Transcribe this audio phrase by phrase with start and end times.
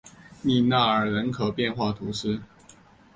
[0.41, 2.41] 利纳尔人口变化图示